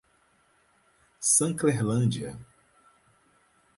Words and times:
Sanclerlândia 1.19 2.35